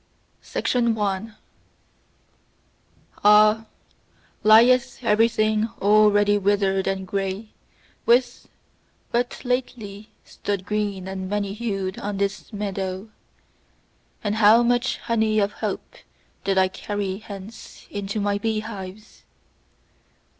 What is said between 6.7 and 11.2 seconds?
and grey which but lately stood green